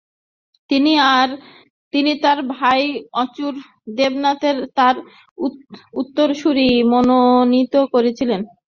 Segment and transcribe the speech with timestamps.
[1.93, 2.81] তিনি তার ভাই
[3.21, 3.55] অচ্যুত
[3.97, 4.95] দেবরায়কে তাঁর
[6.01, 8.41] উত্তরসূরি মনোনীত করেছিলেন।